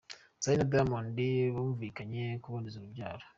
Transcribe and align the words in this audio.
Zari 0.43 0.55
na 0.57 0.69
Diamond 0.71 1.17
bumvikanye 1.55 2.23
kuboneza 2.43 2.75
urubyaro. 2.77 3.25